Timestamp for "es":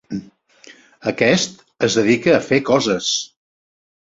1.89-1.99